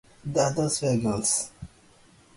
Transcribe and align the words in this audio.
The 0.25 0.39
others 0.41 0.81
were 0.81 0.97
girls. 0.97 1.51